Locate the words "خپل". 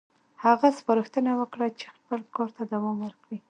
1.97-2.19